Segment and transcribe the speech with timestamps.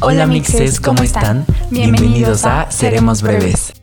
[0.00, 1.44] Hola mixes, ¿cómo están?
[1.70, 3.74] Bienvenidos a Seremos Breves.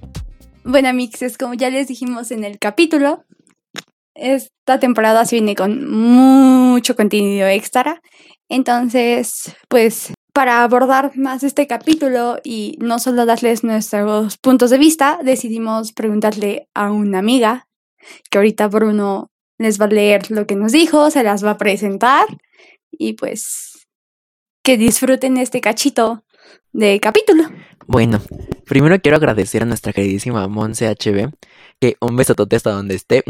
[0.63, 3.23] Bueno mixes, como ya les dijimos en el capítulo,
[4.15, 8.01] esta temporada se viene con mucho contenido extra.
[8.49, 15.20] Entonces, pues para abordar más este capítulo y no solo darles nuestros puntos de vista,
[15.23, 17.68] decidimos preguntarle a una amiga,
[18.32, 19.29] que ahorita Bruno
[19.59, 22.25] les va a leer lo que nos dijo, se las va a presentar
[22.91, 23.75] y pues
[24.66, 26.25] que disfruten este cachito
[26.74, 27.43] de capítulo.
[27.86, 28.19] Bueno,
[28.65, 31.29] primero quiero agradecer a nuestra queridísima Monse HB,
[31.79, 33.23] que un besotote hasta donde esté.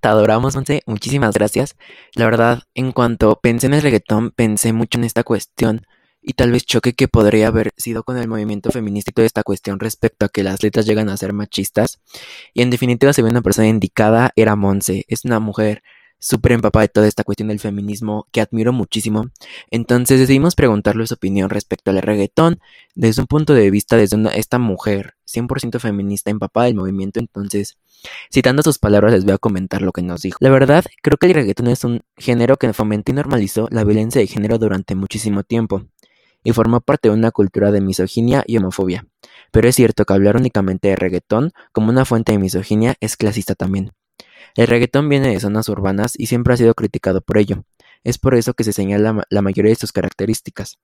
[0.00, 0.82] Te adoramos, Monse.
[0.86, 1.76] Muchísimas gracias.
[2.14, 5.82] La verdad, en cuanto pensé en el reggaetón, pensé mucho en esta cuestión
[6.22, 9.42] y tal vez choque que podría haber sido con el movimiento feminista y toda esta
[9.42, 12.00] cuestión respecto a que las letras llegan a ser machistas.
[12.54, 15.04] Y en definitiva, se ve una persona indicada, era Monse.
[15.08, 15.82] Es una mujer
[16.18, 19.30] súper empapada de toda esta cuestión del feminismo que admiro muchísimo.
[19.70, 22.60] Entonces decidimos preguntarle su opinión respecto al reggaetón
[22.94, 27.20] desde un punto de vista desde una, esta mujer 100% feminista empapada del movimiento.
[27.20, 27.78] Entonces,
[28.32, 30.38] citando sus palabras, les voy a comentar lo que nos dijo.
[30.40, 34.20] La verdad, creo que el reggaetón es un género que fomentó y normalizó la violencia
[34.20, 35.84] de género durante muchísimo tiempo
[36.44, 39.06] y formó parte de una cultura de misoginia y homofobia.
[39.50, 43.54] Pero es cierto que hablar únicamente de reggaetón como una fuente de misoginia es clasista
[43.54, 43.92] también.
[44.58, 47.62] El reggaetón viene de zonas urbanas y siempre ha sido criticado por ello.
[48.02, 50.80] Es por eso que se señala la mayoría de sus características.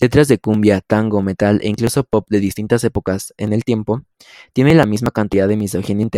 [0.00, 4.00] Letras de cumbia, tango, metal e incluso pop de distintas épocas en el tiempo
[4.54, 6.08] tienen la misma cantidad de misoginia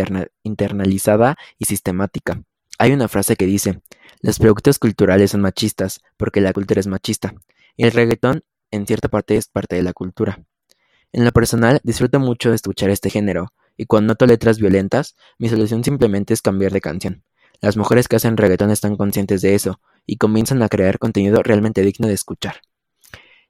[0.43, 2.41] internalizada y sistemática.
[2.79, 3.81] Hay una frase que dice,
[4.21, 7.35] los productos culturales son machistas porque la cultura es machista.
[7.75, 10.41] Y el reggaetón en cierta parte es parte de la cultura.
[11.11, 15.49] En lo personal, disfruto mucho de escuchar este género, y cuando noto letras violentas, mi
[15.49, 17.23] solución simplemente es cambiar de canción.
[17.61, 21.81] Las mujeres que hacen reggaetón están conscientes de eso, y comienzan a crear contenido realmente
[21.81, 22.57] digno de escuchar.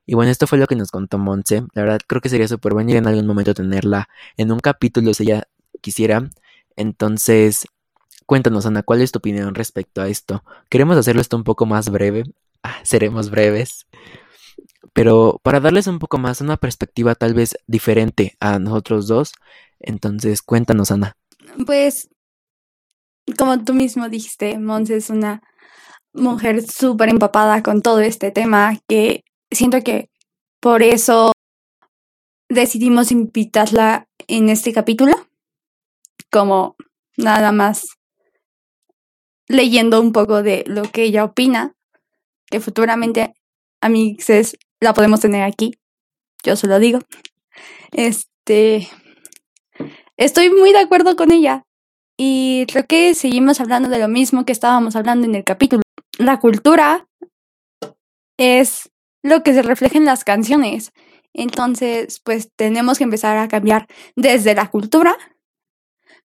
[0.06, 1.64] Y bueno, esto fue lo que nos contó Montse.
[1.74, 5.24] La verdad, creo que sería súper bueno en algún momento tenerla en un capítulo si
[5.24, 5.48] ella
[5.82, 6.30] quisiera.
[6.76, 7.66] Entonces,
[8.26, 10.44] cuéntanos, Ana, ¿cuál es tu opinión respecto a esto?
[10.70, 12.24] Queremos hacerlo esto un poco más breve.
[12.66, 13.88] Ah, seremos breves
[14.94, 19.34] pero para darles un poco más una perspectiva tal vez diferente a nosotros dos.
[19.84, 21.14] Entonces, cuéntanos, Ana.
[21.66, 22.10] Pues,
[23.38, 25.42] como tú mismo dijiste, Mons es una
[26.14, 30.10] mujer súper empapada con todo este tema que siento que
[30.60, 31.32] por eso
[32.50, 35.14] decidimos invitarla en este capítulo,
[36.32, 36.76] como
[37.18, 37.84] nada más
[39.48, 41.74] leyendo un poco de lo que ella opina,
[42.50, 43.34] que futuramente
[43.82, 45.74] a mí es la podemos tener aquí.
[46.44, 47.00] Yo se lo digo.
[47.92, 48.88] Este.
[50.18, 51.64] Estoy muy de acuerdo con ella.
[52.18, 55.82] Y creo que seguimos hablando de lo mismo que estábamos hablando en el capítulo.
[56.20, 57.08] La cultura
[58.38, 58.90] es
[59.24, 60.92] lo que se refleja en las canciones.
[61.34, 65.18] Entonces, pues tenemos que empezar a cambiar desde la cultura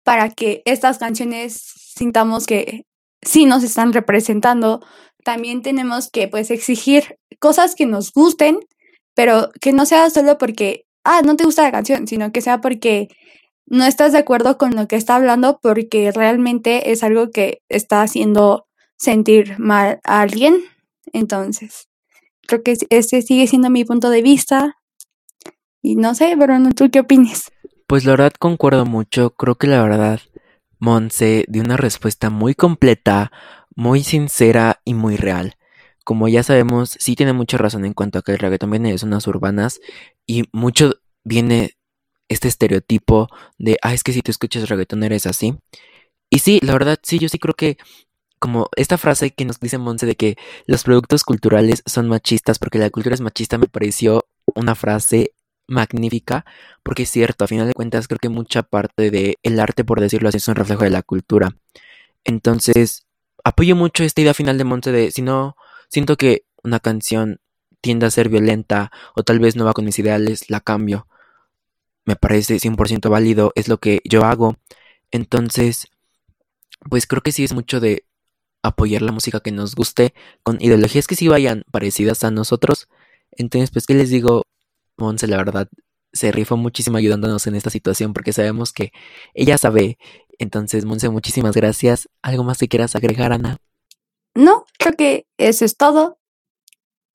[0.04, 1.62] para que estas canciones
[1.96, 2.84] sintamos que
[3.22, 4.82] sí nos están representando
[5.24, 8.60] también tenemos que pues exigir cosas que nos gusten,
[9.16, 12.62] pero que no sea solo porque, ah, no te gusta la canción, sino que sea
[12.62, 13.10] porque
[13.70, 18.02] no estás de acuerdo con lo que está hablando porque realmente es algo que está
[18.02, 20.62] haciendo sentir mal a alguien.
[21.14, 21.88] Entonces,
[22.48, 24.78] creo que ese sigue siendo mi punto de vista.
[25.82, 27.52] Y no sé, pero ¿tú qué opinas?
[27.88, 29.32] Pues la verdad concuerdo mucho.
[29.32, 30.20] Creo que la verdad,
[30.80, 33.32] Monse dio una respuesta muy completa,
[33.76, 35.56] muy sincera y muy real.
[36.04, 38.98] Como ya sabemos, sí tiene mucha razón en cuanto a que el reggaetón viene de
[38.98, 39.80] zonas urbanas
[40.26, 41.79] y mucho viene
[42.30, 45.56] este estereotipo de, ah, es que si tú escuchas reggaetón eres así.
[46.30, 47.78] Y sí, la verdad, sí, yo sí creo que
[48.40, 52.80] como esta frase que nos dice Monse de que los productos culturales son machistas porque
[52.80, 54.26] la cultura es machista me pareció
[54.56, 55.34] una frase
[55.68, 56.46] magnífica
[56.84, 60.00] porque es cierto, a final de cuentas creo que mucha parte del el arte, por
[60.00, 61.50] decirlo así, es un reflejo de la cultura.
[62.24, 63.06] Entonces,
[63.44, 65.56] apoyo mucho esta idea final de Monte de si no
[65.90, 67.40] siento que una canción
[67.82, 71.08] tiende a ser violenta o tal vez no va con mis ideales, la cambio.
[72.10, 74.56] Me parece 100% válido, es lo que yo hago.
[75.12, 75.88] Entonces,
[76.90, 78.04] pues creo que sí es mucho de
[78.64, 82.88] apoyar la música que nos guste con ideologías que sí vayan parecidas a nosotros.
[83.32, 84.42] Entonces, pues, ¿qué les digo?
[84.98, 85.70] Monse, la verdad,
[86.12, 88.92] se rifó muchísimo ayudándonos en esta situación porque sabemos que
[89.36, 90.00] ella sabe
[90.40, 92.10] entonces, Monse, muchísimas gracias.
[92.24, 93.58] ¿Algo más que quieras agregar, Ana?
[94.34, 96.18] No, creo que eso es todo.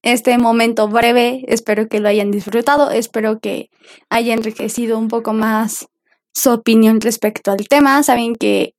[0.05, 3.71] Este momento breve, espero que lo hayan disfrutado, espero que
[4.11, 5.87] haya enriquecido un poco más
[6.35, 8.03] su opinión respecto al tema.
[8.03, 8.75] Saben que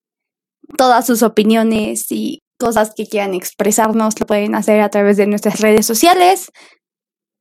[0.77, 5.61] todas sus opiniones y cosas que quieran expresarnos lo pueden hacer a través de nuestras
[5.61, 6.51] redes sociales.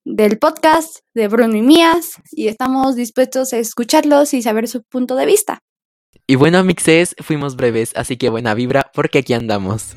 [0.06, 5.14] del podcast de Bruno y Mías y estamos dispuestos a escucharlos y saber su punto
[5.16, 5.60] de vista.
[6.26, 9.94] Y bueno, mixes, fuimos breves, así que buena vibra porque aquí andamos.